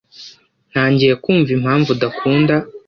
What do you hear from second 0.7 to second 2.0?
Ntangiye kumva impamvu